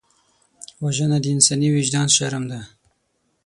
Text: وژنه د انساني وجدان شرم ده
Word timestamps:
وژنه 0.83 1.17
د 1.21 1.25
انساني 1.35 1.69
وجدان 1.75 2.07
شرم 2.15 2.43
ده 2.51 2.59